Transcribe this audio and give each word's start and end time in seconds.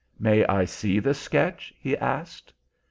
"May 0.17 0.43
I 0.47 0.65
see 0.65 0.97
the 0.97 1.13
sketch?" 1.13 1.75
he 1.79 1.95
asked. 1.95 2.51